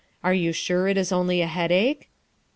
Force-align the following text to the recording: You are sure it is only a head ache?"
You 0.25 0.49
are 0.49 0.53
sure 0.53 0.87
it 0.87 0.97
is 0.97 1.11
only 1.11 1.41
a 1.41 1.45
head 1.45 1.71
ache?" 1.71 2.09